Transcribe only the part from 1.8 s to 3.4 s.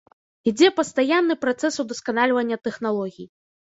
удасканальвання тэхналогій.